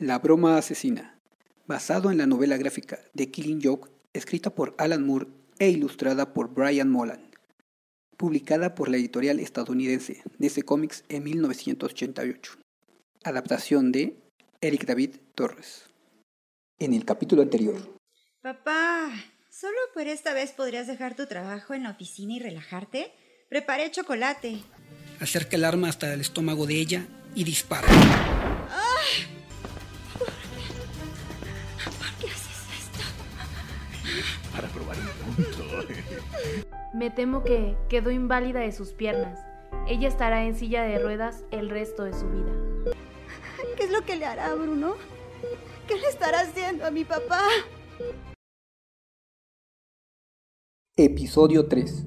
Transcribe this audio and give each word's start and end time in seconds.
La 0.00 0.20
broma 0.20 0.56
asesina, 0.56 1.18
basado 1.66 2.12
en 2.12 2.18
la 2.18 2.26
novela 2.26 2.56
gráfica 2.56 3.00
The 3.16 3.32
Killing 3.32 3.60
Joke, 3.60 3.90
escrita 4.12 4.50
por 4.50 4.76
Alan 4.78 5.04
Moore 5.04 5.26
e 5.58 5.70
ilustrada 5.70 6.32
por 6.32 6.54
Brian 6.54 6.88
Molan, 6.88 7.20
publicada 8.16 8.76
por 8.76 8.90
la 8.90 8.96
editorial 8.96 9.40
estadounidense 9.40 10.22
DC 10.38 10.62
Comics 10.62 11.02
en 11.08 11.24
1988. 11.24 12.52
Adaptación 13.24 13.90
de 13.90 14.16
Eric 14.60 14.86
David 14.86 15.16
Torres. 15.34 15.86
En 16.78 16.94
el 16.94 17.04
capítulo 17.04 17.42
anterior. 17.42 17.98
Papá, 18.40 19.10
¿solo 19.50 19.78
por 19.94 20.06
esta 20.06 20.32
vez 20.32 20.52
podrías 20.52 20.86
dejar 20.86 21.16
tu 21.16 21.26
trabajo 21.26 21.74
en 21.74 21.82
la 21.82 21.90
oficina 21.90 22.34
y 22.34 22.38
relajarte? 22.38 23.10
Preparé 23.48 23.90
chocolate. 23.90 24.60
Acerca 25.18 25.56
el 25.56 25.64
arma 25.64 25.88
hasta 25.88 26.14
el 26.14 26.20
estómago 26.20 26.66
de 26.66 26.76
ella 26.76 27.08
y 27.34 27.42
dispara. 27.42 28.37
Me 36.94 37.10
temo 37.10 37.44
que 37.44 37.76
quedó 37.88 38.10
inválida 38.10 38.60
de 38.60 38.72
sus 38.72 38.92
piernas. 38.92 39.38
Ella 39.86 40.08
estará 40.08 40.44
en 40.44 40.54
silla 40.54 40.82
de 40.82 40.98
ruedas 40.98 41.44
el 41.50 41.70
resto 41.70 42.04
de 42.04 42.12
su 42.12 42.26
vida. 42.28 42.52
¿Qué 43.76 43.84
es 43.84 43.90
lo 43.90 44.02
que 44.04 44.16
le 44.16 44.26
hará, 44.26 44.54
Bruno? 44.54 44.94
¿Qué 45.86 45.96
le 45.96 46.08
estará 46.08 46.40
haciendo 46.40 46.84
a 46.84 46.90
mi 46.90 47.04
papá? 47.04 47.40
Episodio 50.96 51.66
3 51.66 52.06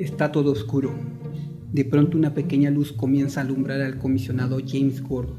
Está 0.00 0.32
todo 0.32 0.52
oscuro. 0.52 0.94
De 1.72 1.84
pronto 1.84 2.16
una 2.16 2.32
pequeña 2.32 2.70
luz 2.70 2.90
comienza 2.90 3.40
a 3.40 3.44
alumbrar 3.44 3.82
al 3.82 3.98
comisionado 3.98 4.58
James 4.66 5.02
Gordon, 5.02 5.38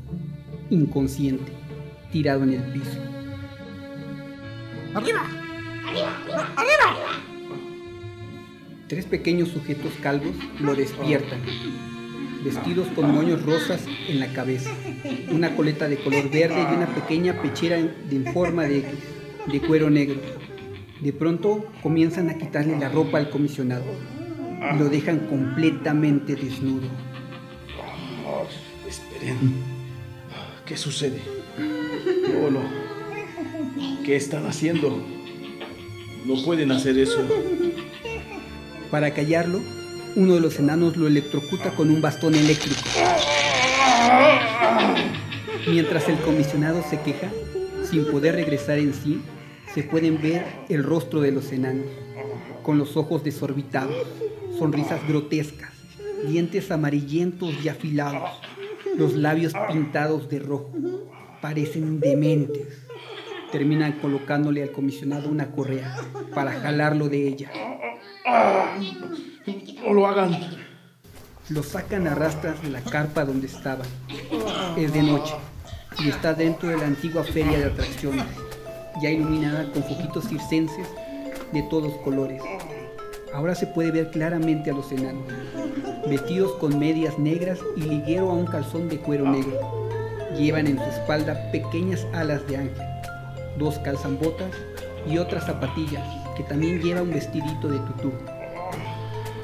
inconsciente, 0.70 1.52
tirado 2.12 2.44
en 2.44 2.54
el 2.54 2.72
piso. 2.72 3.00
¡Arriba! 4.94 5.41
¡Arriba! 5.86 6.54
¡Arriba! 6.56 6.98
Tres 8.88 9.06
pequeños 9.06 9.50
sujetos 9.50 9.94
calvos 10.02 10.36
lo 10.60 10.76
despiertan, 10.76 11.40
vestidos 12.44 12.88
con 12.90 13.14
moños 13.14 13.42
rosas 13.46 13.86
en 14.10 14.20
la 14.20 14.34
cabeza, 14.34 14.70
una 15.32 15.56
coleta 15.56 15.88
de 15.88 15.98
color 15.98 16.30
verde 16.30 16.62
y 16.62 16.76
una 16.76 16.88
pequeña 16.88 17.42
pechera 17.42 17.78
en, 17.78 17.94
en 18.12 18.26
forma 18.34 18.64
de 18.64 18.80
X, 18.80 18.90
de 19.50 19.62
cuero 19.62 19.90
negro. 19.90 20.20
De 21.00 21.14
pronto 21.14 21.66
comienzan 21.82 22.30
a 22.30 22.38
quitarle 22.38 22.78
la 22.78 22.90
ropa 22.90 23.18
al 23.18 23.30
comisionado 23.30 23.86
y 24.74 24.78
lo 24.78 24.90
dejan 24.90 25.20
completamente 25.28 26.36
desnudo. 26.36 26.88
Esperen. 28.88 29.54
¿Qué 30.66 30.76
sucede? 30.76 31.22
Oh, 32.44 32.50
no. 32.52 32.62
¿Qué 34.04 34.18
están 34.18 34.46
haciendo? 34.46 35.02
No 36.26 36.42
pueden 36.44 36.72
hacer 36.72 36.98
eso. 36.98 37.20
Para 38.92 39.14
callarlo, 39.14 39.60
uno 40.16 40.36
de 40.36 40.40
los 40.42 40.60
enanos 40.60 40.98
lo 40.98 41.08
electrocuta 41.08 41.72
con 41.72 41.90
un 41.90 42.02
bastón 42.02 42.36
eléctrico. 42.36 42.82
Mientras 45.68 46.10
el 46.10 46.18
comisionado 46.20 46.84
se 46.90 47.00
queja, 47.02 47.30
sin 47.90 48.06
poder 48.06 48.36
regresar 48.36 48.78
en 48.78 48.94
sí, 48.94 49.22
se 49.74 49.84
pueden 49.84 50.22
ver 50.22 50.46
el 50.70 50.84
rostro 50.84 51.22
de 51.22 51.32
los 51.32 51.52
enanos, 51.52 51.88
con 52.62 52.78
los 52.78 52.98
ojos 52.98 53.24
desorbitados, 53.24 53.96
sonrisas 54.60 55.08
grotescas, 55.08 55.72
dientes 56.28 56.72
amarillentos 56.72 57.54
y 57.64 57.70
afilados, 57.70 58.30
los 58.98 59.14
labios 59.14 59.54
pintados 59.72 60.30
de 60.30 60.40
rojo. 60.40 60.72
Parecen 61.42 62.00
dementes. 62.00 62.68
Terminan 63.52 63.94
colocándole 63.94 64.64
al 64.64 64.72
comisionado 64.72 65.30
una 65.30 65.52
correa 65.52 65.98
para 66.34 66.54
jalarlo 66.54 67.10
de 67.10 67.28
ella. 67.28 67.52
No 69.86 69.94
lo 69.94 70.08
hagan. 70.08 70.38
Lo 71.50 71.64
sacan 71.64 72.08
a 72.08 72.16
rastras 72.16 72.62
de 72.62 72.70
la 72.70 72.82
carpa 72.82 73.26
donde 73.26 73.48
estaba. 73.48 73.84
Es 74.78 74.94
de 74.94 75.04
noche 75.04 75.34
y 76.00 76.10
está 76.10 76.34
dentro 76.34 76.70
de 76.70 76.78
la 76.78 76.86
antigua 76.86 77.24
feria 77.24 77.58
de 77.60 77.66
atracciones, 77.66 78.26
ya 79.02 79.10
iluminada 79.10 79.70
con 79.72 79.84
foquitos 79.84 80.28
circenses 80.28 80.88
de 81.52 81.62
todos 81.64 81.94
colores. 82.04 82.42
Ahora 83.34 83.56
se 83.56 83.68
puede 83.68 83.92
ver 83.92 84.12
claramente 84.12 84.72
a 84.72 84.74
los 84.74 84.92
enanos, 84.92 85.24
vestidos 86.08 86.54
con 86.54 86.80
medias 86.80 87.18
negras 87.20 87.60
y 87.76 87.82
liguero 87.82 88.30
a 88.30 88.34
un 88.34 88.46
calzón 88.46 88.90
de 88.90 88.98
cuero 88.98 89.30
negro. 89.30 89.90
Llevan 90.38 90.68
en 90.68 90.78
su 90.78 90.84
espalda 90.84 91.52
pequeñas 91.52 92.06
alas 92.14 92.46
de 92.48 92.58
ángel, 92.58 92.88
dos 93.58 93.80
calzan 93.80 94.18
botas 94.20 94.52
y 95.08 95.18
otras 95.18 95.46
zapatillas 95.46 96.04
que 96.38 96.44
también 96.44 96.82
lleva 96.82 97.02
un 97.02 97.12
vestidito 97.12 97.68
de 97.68 97.80
tutú. 97.80 98.14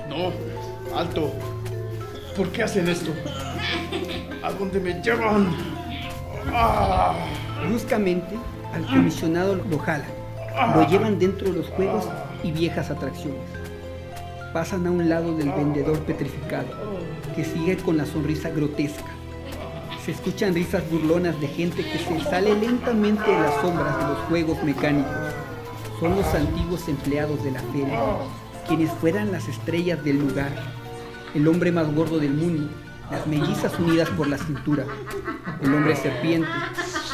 No, 0.10 0.32
alto. 0.98 1.32
¿Por 2.36 2.50
qué 2.52 2.64
hacen 2.64 2.88
esto? 2.88 3.12
¿A 4.44 4.52
dónde 4.52 4.80
me 4.80 5.02
llevan? 5.02 5.48
Ah, 6.54 7.16
Bruscamente, 7.68 8.36
al 8.74 8.86
comisionado 8.86 9.56
lo 9.56 9.80
jalan, 9.80 10.08
lo 10.76 10.88
llevan 10.88 11.18
dentro 11.20 11.50
de 11.52 11.58
los 11.58 11.68
juegos 11.70 12.08
y 12.44 12.52
viejas 12.52 12.90
atracciones. 12.92 13.42
Pasan 14.54 14.88
a 14.88 14.92
un 14.92 15.10
lado 15.10 15.36
del 15.36 15.52
vendedor 15.52 16.00
petrificado, 16.02 16.68
que 17.36 17.44
sigue 17.44 17.78
con 17.78 17.98
la 17.98 18.06
sonrisa 18.06 18.50
grotesca. 18.50 19.12
Se 20.08 20.14
escuchan 20.14 20.56
risas 20.56 20.90
burlonas 20.90 21.38
de 21.42 21.50
gente 21.50 21.84
que 21.84 22.00
se 22.00 22.22
sale 22.22 22.56
lentamente 22.56 23.30
de 23.30 23.42
las 23.42 23.54
sombras 23.56 23.98
de 23.98 24.08
los 24.08 24.18
juegos 24.30 24.64
mecánicos. 24.64 25.12
Son 26.00 26.16
los 26.16 26.26
antiguos 26.34 26.88
empleados 26.88 27.44
de 27.44 27.52
la 27.52 27.60
feria, 27.60 28.00
quienes 28.70 28.90
fueran 28.90 29.34
las 29.34 29.50
estrellas 29.50 30.02
del 30.06 30.20
lugar. 30.20 30.50
El 31.36 31.46
hombre 31.50 31.74
más 31.74 31.94
gordo 31.94 32.20
del 32.20 32.32
mundo, 32.32 32.70
las 33.12 33.28
mellizas 33.28 33.78
unidas 33.80 34.08
por 34.12 34.30
la 34.30 34.38
cintura, 34.38 34.86
el 35.62 35.74
hombre 35.74 35.94
serpiente, 35.98 36.48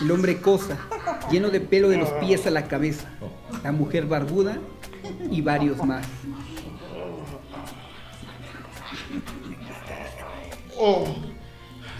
el 0.03 0.11
hombre 0.11 0.39
cosa, 0.39 0.77
lleno 1.31 1.49
de 1.49 1.61
pelo 1.61 1.89
de 1.89 1.97
los 1.97 2.09
pies 2.23 2.45
a 2.45 2.51
la 2.51 2.67
cabeza, 2.67 3.09
la 3.63 3.71
mujer 3.71 4.05
barbuda 4.05 4.59
y 5.31 5.41
varios 5.41 5.83
más. 5.83 6.05
oh, 10.77 11.32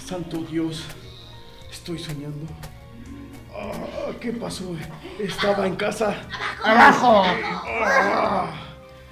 santo 0.05 0.37
Dios. 0.49 0.83
Estoy 1.71 1.97
soñando. 1.97 2.45
Ah, 3.55 4.11
¿Qué 4.19 4.31
pasó? 4.33 4.75
Estaba 5.19 5.67
en 5.67 5.75
casa. 5.75 6.15
¡Abajo! 6.63 7.23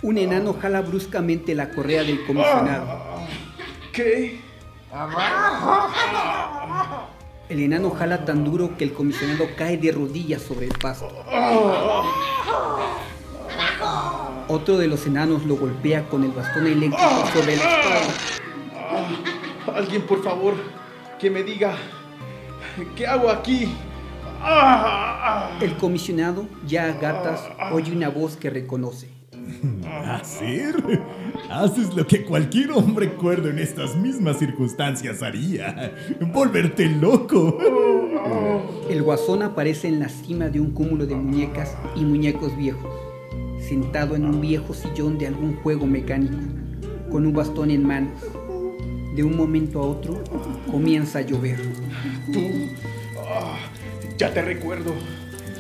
Un 0.02 0.18
enano 0.18 0.56
jala 0.60 0.82
bruscamente 0.82 1.56
la 1.56 1.70
correa 1.70 2.04
del 2.04 2.26
comisionado. 2.26 3.00
¿Qué? 3.94 4.42
El 7.50 7.60
enano 7.60 7.92
jala 7.92 8.26
tan 8.26 8.44
duro 8.44 8.78
que 8.78 8.84
el 8.84 8.94
comisionado 8.94 9.46
cae 9.56 9.78
de 9.78 9.92
rodillas 9.92 10.42
sobre 10.42 10.68
el 10.68 10.78
pasto. 10.78 11.08
Otro 14.48 14.78
de 14.78 14.88
los 14.88 15.06
enanos 15.06 15.46
lo 15.46 15.56
golpea 15.56 16.10
con 16.10 16.24
el 16.24 16.32
bastón 16.32 16.68
eléctrico 16.68 17.28
sobre 17.34 17.56
la 17.58 17.64
espalda. 17.64 18.31
Alguien, 19.76 20.02
por 20.04 20.24
favor, 20.24 20.54
que 21.20 21.30
me 21.30 21.44
diga. 21.44 21.76
¿Qué 22.96 23.06
hago 23.08 23.30
aquí? 23.30 23.68
Ah, 24.44 25.52
El 25.62 25.76
comisionado, 25.78 26.48
ya 26.66 26.86
a 26.86 26.94
gatas, 26.94 27.48
oye 27.72 27.92
una 27.92 28.10
voz 28.10 28.36
que 28.38 28.50
reconoce. 28.50 29.08
¿Hacer? 30.08 30.76
Haces 31.50 31.94
lo 31.96 32.08
que 32.08 32.24
cualquier 32.24 32.72
hombre 32.72 33.14
cuerdo 33.14 33.50
en 33.50 33.60
estas 33.60 33.96
mismas 33.96 34.40
circunstancias 34.40 35.22
haría. 35.22 35.94
Volverte 36.34 36.88
loco. 36.88 37.58
El 38.90 39.04
guasón 39.04 39.44
aparece 39.44 39.88
en 39.88 40.00
la 40.00 40.10
cima 40.10 40.50
de 40.50 40.60
un 40.60 40.72
cúmulo 40.72 41.06
de 41.06 41.16
muñecas 41.16 41.76
y 41.96 42.04
muñecos 42.04 42.56
viejos, 42.58 42.94
sentado 43.60 44.16
en 44.16 44.26
un 44.26 44.42
viejo 44.42 44.74
sillón 44.74 45.18
de 45.18 45.28
algún 45.28 45.56
juego 45.58 45.86
mecánico, 45.86 46.38
con 47.12 47.26
un 47.26 47.34
bastón 47.34 47.72
en 47.72 47.86
manos. 47.86 48.22
De 49.16 49.24
un 49.24 49.36
momento 49.36 49.82
a 49.82 49.88
otro 49.88 50.24
comienza 50.70 51.20
a 51.20 51.22
llover. 51.22 51.60
Tú. 52.32 52.40
Ah, 53.18 53.58
ya 54.18 54.34
te 54.34 54.42
recuerdo. 54.42 54.94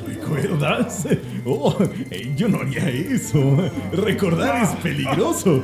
¿Recuerdas? 0.07 1.07
Oh, 1.45 1.75
eh, 2.12 2.33
yo 2.36 2.48
no 2.48 2.59
haría 2.59 2.88
eso. 2.89 3.57
Recordar 3.94 4.63
es 4.63 4.69
peligroso. 4.81 5.63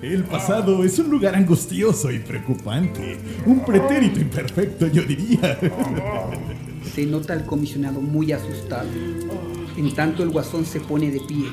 El 0.00 0.24
pasado 0.24 0.84
es 0.84 0.98
un 0.98 1.10
lugar 1.10 1.34
angustioso 1.34 2.10
y 2.10 2.18
preocupante. 2.18 3.18
Un 3.46 3.64
pretérito 3.64 4.20
imperfecto, 4.20 4.86
yo 4.86 5.02
diría. 5.02 5.58
Se 6.94 7.04
nota 7.06 7.32
al 7.32 7.44
comisionado 7.44 8.00
muy 8.00 8.32
asustado. 8.32 8.88
En 9.76 9.94
tanto 9.94 10.22
el 10.22 10.30
guasón 10.30 10.64
se 10.64 10.80
pone 10.80 11.10
de 11.10 11.20
pie, 11.20 11.46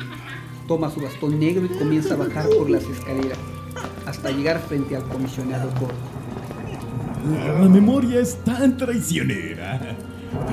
toma 0.67 0.91
su 0.91 1.01
bastón 1.01 1.39
negro 1.39 1.65
y 1.65 1.69
comienza 1.69 2.13
a 2.13 2.17
bajar 2.17 2.47
por 2.49 2.69
las 2.69 2.83
escaleras 2.83 3.37
hasta 4.05 4.31
llegar 4.31 4.59
frente 4.59 4.95
al 4.95 5.03
comisionado. 5.03 5.69
La 7.59 7.67
memoria 7.67 8.19
es 8.21 8.35
tan 8.43 8.77
traicionera. 8.77 9.97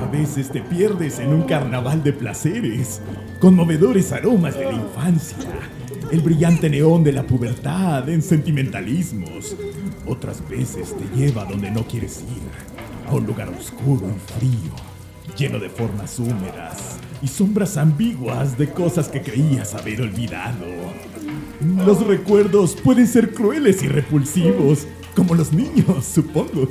A 0.01 0.11
veces 0.11 0.51
te 0.51 0.61
pierdes 0.61 1.19
en 1.19 1.29
un 1.29 1.43
carnaval 1.43 2.03
de 2.03 2.13
placeres, 2.13 3.01
conmovedores 3.39 4.11
aromas 4.11 4.57
de 4.57 4.65
la 4.65 4.73
infancia, 4.73 5.49
el 6.11 6.21
brillante 6.21 6.69
neón 6.69 7.03
de 7.03 7.11
la 7.13 7.23
pubertad 7.23 8.09
en 8.09 8.21
sentimentalismos. 8.21 9.55
Otras 10.05 10.47
veces 10.49 10.95
te 10.97 11.15
lleva 11.15 11.45
donde 11.45 11.69
no 11.69 11.83
quieres 11.85 12.21
ir, 12.21 13.09
a 13.09 13.15
un 13.15 13.25
lugar 13.25 13.49
oscuro 13.49 14.07
y 14.09 14.39
frío, 14.39 15.35
lleno 15.37 15.59
de 15.59 15.69
formas 15.69 16.17
húmedas 16.19 16.97
y 17.21 17.27
sombras 17.27 17.77
ambiguas 17.77 18.57
de 18.57 18.69
cosas 18.69 19.07
que 19.09 19.21
creías 19.21 19.75
haber 19.75 20.01
olvidado. 20.01 20.65
Los 21.59 22.05
recuerdos 22.05 22.75
pueden 22.75 23.07
ser 23.07 23.33
crueles 23.33 23.81
y 23.83 23.87
repulsivos, 23.87 24.87
como 25.15 25.33
los 25.35 25.51
niños, 25.53 26.05
supongo. 26.05 26.69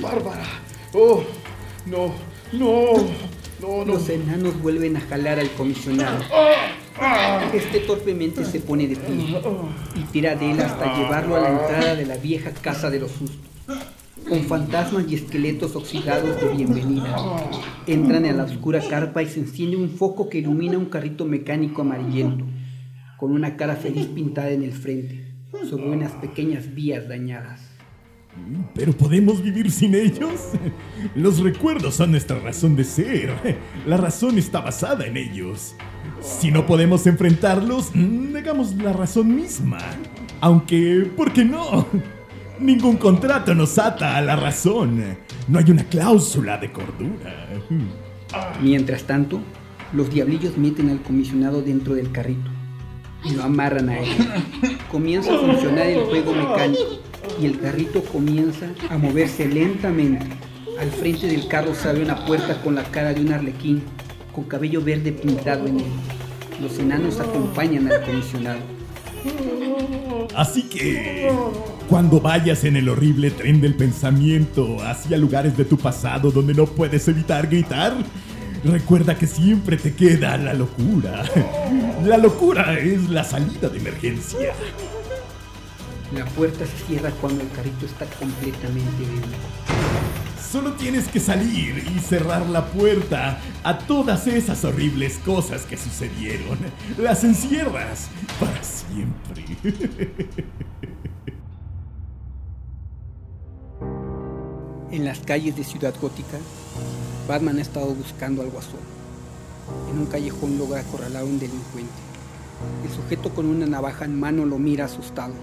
Bárbara. 0.00 0.44
Oh, 0.92 1.22
no, 1.86 2.12
no, 2.52 2.92
no, 3.60 3.84
no. 3.84 3.84
Los 3.84 4.08
enanos 4.08 4.60
vuelven 4.62 4.96
a 4.96 5.00
jalar 5.00 5.40
al 5.40 5.50
comisionado. 5.50 6.22
Este 7.52 7.80
torpemente 7.80 8.44
se 8.44 8.60
pone 8.60 8.86
de 8.86 8.96
pie 8.96 9.40
y 9.96 10.02
tira 10.12 10.36
de 10.36 10.52
él 10.52 10.60
hasta 10.60 10.96
llevarlo 10.96 11.34
a 11.36 11.40
la 11.40 11.50
entrada 11.50 11.96
de 11.96 12.06
la 12.06 12.16
vieja 12.16 12.52
casa 12.52 12.90
de 12.90 13.00
los 13.00 13.10
sustos. 13.10 13.38
Con 14.28 14.44
fantasmas 14.44 15.04
y 15.08 15.16
esqueletos 15.16 15.74
oxidados 15.76 16.40
de 16.40 16.48
bienvenida. 16.48 17.16
Entran 17.86 18.24
a 18.24 18.32
la 18.32 18.44
oscura 18.44 18.80
carpa 18.88 19.22
y 19.22 19.28
se 19.28 19.40
enciende 19.40 19.76
un 19.76 19.90
foco 19.90 20.28
que 20.28 20.38
ilumina 20.38 20.78
un 20.78 20.86
carrito 20.86 21.26
mecánico 21.26 21.82
amarillento, 21.82 22.44
con 23.18 23.32
una 23.32 23.56
cara 23.56 23.76
feliz 23.76 24.06
pintada 24.06 24.50
en 24.50 24.62
el 24.62 24.72
frente, 24.72 25.32
sobre 25.68 25.90
unas 25.90 26.12
pequeñas 26.12 26.74
vías 26.74 27.08
dañadas. 27.08 27.60
Pero 28.74 28.92
podemos 28.92 29.42
vivir 29.42 29.70
sin 29.70 29.94
ellos. 29.94 30.50
Los 31.14 31.38
recuerdos 31.38 31.94
son 31.94 32.10
nuestra 32.10 32.38
razón 32.40 32.74
de 32.74 32.84
ser. 32.84 33.58
La 33.86 33.96
razón 33.96 34.38
está 34.38 34.60
basada 34.60 35.06
en 35.06 35.16
ellos. 35.16 35.76
Si 36.20 36.50
no 36.50 36.66
podemos 36.66 37.06
enfrentarlos, 37.06 37.94
negamos 37.94 38.74
la 38.74 38.92
razón 38.92 39.34
misma. 39.36 39.78
Aunque, 40.40 41.08
¿por 41.16 41.32
qué 41.32 41.44
no? 41.44 41.86
Ningún 42.58 42.96
contrato 42.96 43.54
nos 43.54 43.78
ata 43.78 44.16
a 44.16 44.22
la 44.22 44.36
razón. 44.36 45.00
No 45.48 45.58
hay 45.58 45.70
una 45.70 45.84
cláusula 45.84 46.58
de 46.58 46.72
cordura. 46.72 47.48
Mientras 48.60 49.04
tanto, 49.04 49.40
los 49.92 50.10
diablillos 50.10 50.58
meten 50.58 50.90
al 50.90 51.02
comisionado 51.02 51.62
dentro 51.62 51.94
del 51.94 52.10
carrito 52.10 52.53
y 53.24 53.30
lo 53.30 53.42
amarran 53.42 53.88
a 53.88 53.98
él. 53.98 54.08
Comienza 54.90 55.34
a 55.34 55.38
funcionar 55.38 55.86
el 55.86 56.04
juego 56.04 56.32
mecánico 56.32 57.00
y 57.40 57.46
el 57.46 57.58
carrito 57.58 58.02
comienza 58.02 58.66
a 58.90 58.98
moverse 58.98 59.48
lentamente. 59.48 60.26
Al 60.78 60.90
frente 60.90 61.26
del 61.26 61.46
carro 61.48 61.74
se 61.74 61.88
abre 61.88 62.02
una 62.02 62.24
puerta 62.26 62.60
con 62.62 62.74
la 62.74 62.84
cara 62.84 63.14
de 63.14 63.20
un 63.20 63.32
arlequín, 63.32 63.82
con 64.32 64.44
cabello 64.44 64.82
verde 64.82 65.12
pintado 65.12 65.66
en 65.66 65.80
él. 65.80 65.86
Los 66.60 66.78
enanos 66.78 67.20
acompañan 67.20 67.90
al 67.90 68.02
comisionado. 68.02 68.60
Así 70.34 70.64
que, 70.64 71.30
cuando 71.88 72.20
vayas 72.20 72.64
en 72.64 72.76
el 72.76 72.88
horrible 72.88 73.30
tren 73.30 73.60
del 73.60 73.74
pensamiento 73.74 74.78
hacia 74.82 75.16
lugares 75.16 75.56
de 75.56 75.64
tu 75.64 75.76
pasado 75.76 76.30
donde 76.30 76.54
no 76.54 76.66
puedes 76.66 77.06
evitar 77.08 77.46
gritar, 77.46 77.94
recuerda 78.64 79.16
que 79.16 79.26
siempre 79.26 79.76
te 79.76 79.94
queda 79.94 80.36
la 80.36 80.54
locura. 80.54 81.24
La 82.04 82.18
locura 82.18 82.78
es 82.78 83.08
la 83.08 83.24
salida 83.24 83.68
de 83.68 83.78
emergencia. 83.78 84.52
La 86.14 86.24
puerta 86.26 86.64
se 86.66 86.86
cierra 86.86 87.10
cuando 87.20 87.42
el 87.42 87.50
carrito 87.50 87.86
está 87.86 88.06
completamente 88.06 89.06
dentro. 89.06 89.30
Solo 90.50 90.72
tienes 90.74 91.08
que 91.08 91.18
salir 91.18 91.84
y 91.94 91.98
cerrar 91.98 92.46
la 92.46 92.66
puerta 92.66 93.38
a 93.64 93.78
todas 93.78 94.26
esas 94.28 94.64
horribles 94.64 95.18
cosas 95.24 95.62
que 95.62 95.76
sucedieron. 95.76 96.58
Las 96.98 97.24
encierras 97.24 98.08
para 98.38 98.62
siempre. 98.62 99.44
En 104.94 105.04
las 105.04 105.18
calles 105.18 105.56
de 105.56 105.64
Ciudad 105.64 105.92
Gótica, 106.00 106.38
Batman 107.26 107.58
ha 107.58 107.62
estado 107.62 107.86
buscando 107.86 108.42
al 108.42 108.50
guasón. 108.50 108.78
En 109.90 109.98
un 109.98 110.06
callejón 110.06 110.56
logra 110.56 110.82
acorralar 110.82 111.22
a 111.22 111.24
un 111.24 111.40
delincuente. 111.40 111.92
El 112.84 112.94
sujeto 112.94 113.34
con 113.34 113.46
una 113.46 113.66
navaja 113.66 114.04
en 114.04 114.20
mano 114.20 114.46
lo 114.46 114.56
mira 114.56 114.84
asustado. 114.84 115.34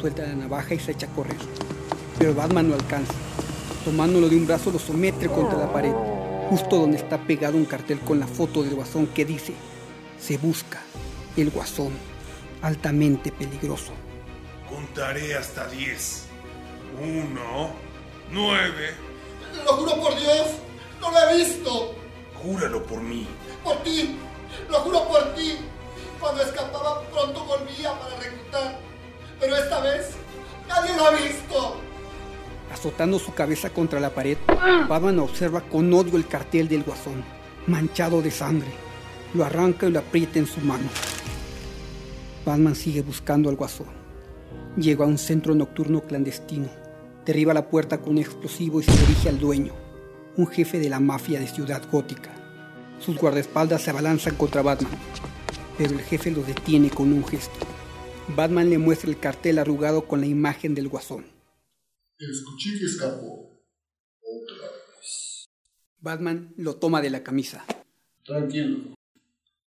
Suelta 0.00 0.22
la 0.22 0.34
navaja 0.34 0.72
y 0.72 0.78
se 0.78 0.92
echa 0.92 1.08
a 1.08 1.10
correr. 1.10 1.36
Pero 2.18 2.34
Batman 2.34 2.68
lo 2.68 2.74
alcanza. 2.76 3.12
Tomándolo 3.84 4.30
de 4.30 4.36
un 4.38 4.46
brazo 4.46 4.70
lo 4.70 4.78
somete 4.78 5.28
contra 5.28 5.58
la 5.58 5.70
pared, 5.70 5.92
justo 6.48 6.78
donde 6.78 6.96
está 6.96 7.18
pegado 7.18 7.58
un 7.58 7.66
cartel 7.66 8.00
con 8.00 8.18
la 8.18 8.26
foto 8.26 8.62
del 8.62 8.76
guasón 8.76 9.08
que 9.08 9.26
dice, 9.26 9.52
se 10.18 10.38
busca 10.38 10.80
el 11.36 11.50
guasón, 11.50 11.92
altamente 12.62 13.30
peligroso. 13.30 13.92
Contaré 14.70 15.34
hasta 15.36 15.68
10. 15.68 16.22
Uno, 17.02 17.83
nueve. 18.30 18.94
Lo 19.64 19.72
juro 19.74 20.00
por 20.00 20.18
Dios, 20.18 20.46
no 21.00 21.10
lo 21.10 21.18
he 21.18 21.36
visto. 21.36 21.94
Júralo 22.42 22.82
por 22.84 23.00
mí. 23.00 23.26
Por 23.62 23.82
ti, 23.82 24.16
lo 24.68 24.80
juro 24.80 25.08
por 25.08 25.34
ti. 25.34 25.56
Cuando 26.20 26.42
escapaba 26.42 27.02
pronto 27.10 27.44
volvía 27.44 27.92
para 27.98 28.16
reclutar. 28.16 28.78
Pero 29.40 29.56
esta 29.56 29.80
vez 29.80 30.10
nadie 30.68 30.96
lo 30.96 31.06
ha 31.06 31.10
visto. 31.10 31.76
Azotando 32.72 33.18
su 33.18 33.32
cabeza 33.34 33.70
contra 33.70 34.00
la 34.00 34.10
pared, 34.10 34.38
Batman 34.88 35.20
observa 35.20 35.60
con 35.60 35.92
odio 35.92 36.16
el 36.16 36.26
cartel 36.26 36.66
del 36.66 36.82
guasón, 36.82 37.24
manchado 37.66 38.20
de 38.20 38.30
sangre. 38.30 38.68
Lo 39.34 39.44
arranca 39.44 39.86
y 39.86 39.90
lo 39.90 40.00
aprieta 40.00 40.38
en 40.38 40.46
su 40.46 40.60
mano. 40.60 40.88
Batman 42.44 42.74
sigue 42.74 43.02
buscando 43.02 43.48
al 43.48 43.56
guasón. 43.56 43.88
Llega 44.76 45.04
a 45.04 45.08
un 45.08 45.18
centro 45.18 45.54
nocturno 45.54 46.00
clandestino. 46.00 46.68
Derriba 47.26 47.54
la 47.54 47.68
puerta 47.70 48.00
con 48.00 48.12
un 48.12 48.18
explosivo 48.18 48.80
y 48.80 48.84
se 48.84 48.92
dirige 48.92 49.30
al 49.30 49.38
dueño, 49.38 49.72
un 50.36 50.46
jefe 50.46 50.78
de 50.78 50.90
la 50.90 51.00
mafia 51.00 51.40
de 51.40 51.46
Ciudad 51.46 51.82
Gótica. 51.90 52.30
Sus 53.00 53.16
guardaespaldas 53.16 53.82
se 53.82 53.90
abalanzan 53.90 54.36
contra 54.36 54.62
Batman, 54.62 54.92
pero 55.78 55.94
el 55.94 56.00
jefe 56.00 56.30
lo 56.30 56.42
detiene 56.42 56.90
con 56.90 57.12
un 57.12 57.24
gesto. 57.26 57.66
Batman 58.28 58.68
le 58.68 58.78
muestra 58.78 59.08
el 59.08 59.18
cartel 59.18 59.58
arrugado 59.58 60.06
con 60.06 60.20
la 60.20 60.26
imagen 60.26 60.74
del 60.74 60.88
guasón. 60.88 61.24
Escuché 62.18 62.78
que 62.78 62.84
escapó. 62.84 63.60
Otra 64.20 64.68
vez. 64.98 65.46
Batman 65.98 66.54
lo 66.56 66.76
toma 66.76 67.00
de 67.00 67.10
la 67.10 67.22
camisa. 67.22 67.64
Tranquilo. 68.24 68.94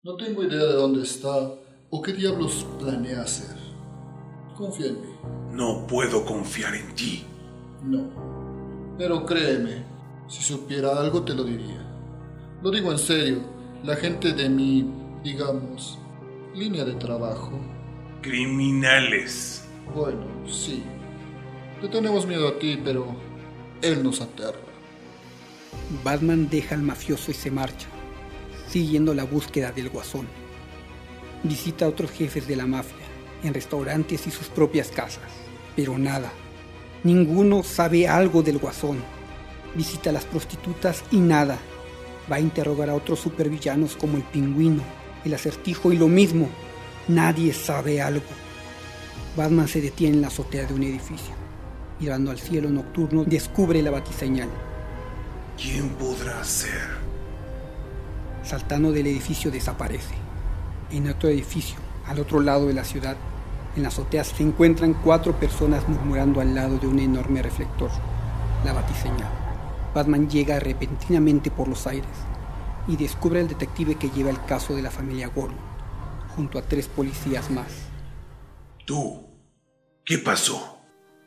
No 0.04 0.16
tengo 0.16 0.44
idea 0.44 0.64
de 0.64 0.74
dónde 0.74 1.04
está 1.04 1.54
o 1.90 2.02
qué 2.02 2.14
diablos 2.14 2.66
planea 2.80 3.22
hacer. 3.22 3.56
Confía 4.56 4.88
en 4.88 5.02
mí. 5.02 5.08
No 5.52 5.86
puedo 5.88 6.26
confiar 6.26 6.76
en 6.76 6.96
ti. 6.96 7.26
No. 7.84 8.96
Pero 8.98 9.26
créeme, 9.26 9.84
si 10.28 10.44
supiera 10.44 11.00
algo 11.00 11.24
te 11.24 11.34
lo 11.34 11.44
diría. 11.44 11.86
Lo 12.62 12.72
digo 12.72 12.92
en 12.92 12.98
serio. 12.98 13.58
La 13.84 13.96
gente 13.96 14.34
de 14.34 14.50
mi, 14.50 14.92
digamos, 15.24 16.00
línea 16.56 16.84
de 16.84 16.96
trabajo. 16.96 17.52
Criminales. 18.22 19.64
Bueno, 19.94 20.26
sí. 20.48 20.84
Le 21.82 21.88
tenemos 21.90 22.26
miedo 22.26 22.48
a 22.48 22.58
ti, 22.58 22.80
pero 22.84 23.16
él 23.82 24.04
nos 24.04 24.20
aterra. 24.22 24.58
Batman 26.04 26.50
deja 26.50 26.76
al 26.76 26.82
mafioso 26.82 27.32
y 27.32 27.36
se 27.36 27.52
marcha, 27.52 27.88
siguiendo 28.68 29.14
la 29.14 29.24
búsqueda 29.24 29.72
del 29.72 29.90
guasón. 29.90 30.28
Visita 31.44 31.86
a 31.86 31.90
otros 31.90 32.12
jefes 32.12 32.48
de 32.48 32.56
la 32.56 32.66
mafia, 32.66 33.06
en 33.44 33.54
restaurantes 33.54 34.26
y 34.26 34.32
sus 34.32 34.48
propias 34.48 34.90
casas, 34.90 35.30
pero 35.76 35.98
nada. 35.98 36.32
Ninguno 37.04 37.64
sabe 37.64 38.08
algo 38.08 38.42
del 38.42 38.58
guasón. 38.58 39.04
Visita 39.76 40.10
a 40.10 40.14
las 40.14 40.26
prostitutas 40.26 41.04
y 41.12 41.18
nada. 41.18 41.58
Va 42.32 42.38
a 42.38 42.42
interrogar 42.42 42.90
a 42.90 42.96
otros 42.96 43.20
supervillanos 43.20 43.96
como 43.96 44.18
el 44.18 44.24
pingüino, 44.24 44.82
el 45.24 45.34
acertijo 45.34 45.92
y 45.94 45.98
lo 45.98 46.08
mismo. 46.08 46.50
Nadie 47.08 47.54
sabe 47.54 48.02
algo. 48.02 48.26
Batman 49.36 49.68
se 49.68 49.82
detiene 49.82 50.16
en 50.16 50.22
la 50.22 50.28
azotea 50.28 50.66
de 50.66 50.74
un 50.74 50.84
edificio. 50.84 51.34
Mirando 52.00 52.32
al 52.32 52.40
cielo 52.40 52.70
nocturno, 52.70 53.24
descubre 53.24 53.82
la 53.82 53.92
batiseñal. 53.92 54.50
¿Quién 55.62 55.90
podrá 55.90 56.44
ser? 56.44 56.98
Saltando 58.44 58.92
del 58.92 59.08
edificio 59.08 59.50
desaparece. 59.52 60.16
En 60.92 61.10
otro 61.10 61.30
edificio, 61.30 61.78
al 62.06 62.20
otro 62.20 62.40
lado 62.40 62.68
de 62.68 62.74
la 62.74 62.84
ciudad, 62.84 63.18
en 63.78 63.84
la 63.84 63.90
azotea 63.90 64.24
se 64.24 64.42
encuentran 64.42 64.96
cuatro 64.96 65.40
personas 65.40 65.88
murmurando 65.88 66.42
al 66.42 66.56
lado 66.56 66.80
de 66.80 66.88
un 66.88 67.00
enorme 67.00 67.44
reflector, 67.44 67.92
la 68.66 68.74
batiseñal. 68.74 69.32
Batman 69.94 70.28
llega 70.30 70.60
repentinamente 70.60 71.52
por 71.52 71.68
los 71.68 71.86
aires 71.86 72.10
y 72.88 72.98
descubre 72.98 73.40
al 73.40 73.48
detective 73.48 73.96
que 73.96 74.10
lleva 74.10 74.32
el 74.32 74.44
caso 74.46 74.76
de 74.76 74.82
la 74.82 74.90
familia 74.90 75.28
Gordon, 75.28 75.60
junto 76.36 76.58
a 76.58 76.64
tres 76.64 76.88
policías 76.88 77.52
más. 77.52 77.68
Tú. 78.86 79.28
¿Qué 80.04 80.18
pasó? 80.18 80.80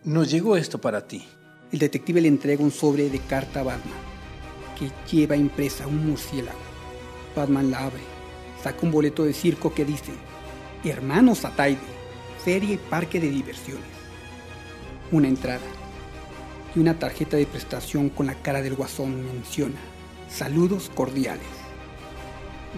Nos 0.02 0.30
llegó 0.30 0.56
esto 0.56 0.80
para 0.80 1.06
ti. 1.06 1.24
El 1.70 1.78
detective 1.78 2.20
le 2.20 2.28
entrega 2.28 2.64
un 2.64 2.72
sobre 2.72 3.10
de 3.10 3.20
carta 3.20 3.60
a 3.60 3.64
Batman, 3.64 3.94
que 4.76 4.90
lleva 5.08 5.36
impresa 5.36 5.86
un 5.86 6.04
murciélago. 6.04 6.58
Batman 7.36 7.70
la 7.70 7.84
abre, 7.84 8.02
saca 8.60 8.78
un 8.82 8.90
boleto 8.90 9.24
de 9.24 9.34
circo 9.34 9.72
que 9.72 9.84
dice, 9.84 10.12
Hermanos 10.82 11.44
Ataide, 11.44 11.99
Feria 12.44 12.74
y 12.74 12.78
Parque 12.78 13.20
de 13.20 13.28
Diversiones. 13.28 13.84
Una 15.12 15.28
entrada 15.28 15.60
y 16.74 16.78
una 16.78 16.98
tarjeta 16.98 17.36
de 17.36 17.46
prestación 17.46 18.08
con 18.08 18.26
la 18.26 18.34
cara 18.34 18.62
del 18.62 18.76
guasón 18.76 19.24
menciona, 19.24 19.78
Saludos 20.28 20.90
cordiales. 20.94 21.46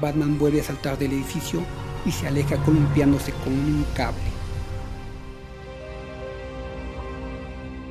Batman 0.01 0.39
vuelve 0.39 0.61
a 0.61 0.65
saltar 0.65 0.99
del 0.99 1.13
edificio 1.13 1.61
y 2.07 2.11
se 2.11 2.27
aleja 2.27 2.57
columpiándose 2.65 3.33
con 3.45 3.53
un 3.53 3.85
cable. 3.95 4.19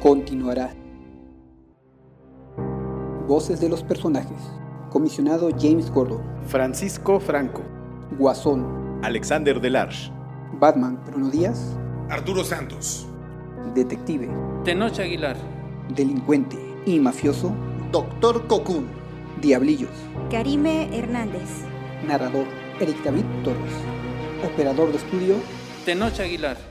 Continuará. 0.02 0.74
Voces 3.28 3.62
de 3.62 3.70
los 3.70 3.84
personajes. 3.84 4.42
Comisionado 4.90 5.52
James 5.58 5.92
Gordon. 5.92 6.24
Francisco 6.48 7.20
Franco. 7.20 7.62
Guasón. 8.18 9.00
Alexander 9.04 9.62
Delarge. 9.62 10.12
Batman 10.60 11.00
Bruno 11.06 11.30
Díaz. 11.30 11.76
Arturo 12.10 12.44
Santos. 12.44 13.08
Detective. 13.74 14.30
Tenoch 14.64 15.00
Aguilar. 15.00 15.38
Delincuente 15.96 16.58
y 16.86 17.00
mafioso. 17.00 17.54
Doctor 17.92 18.48
Cocoon. 18.48 18.88
Diablillos. 19.42 19.92
Karime 20.30 20.96
Hernández. 20.98 21.50
Narrador 22.08 22.46
Eric 22.80 23.04
David 23.04 23.26
Torres. 23.44 23.74
Operador 24.44 24.92
de 24.92 24.98
estudio 24.98 25.36
Tenoch 25.86 26.20
Aguilar. 26.20 26.71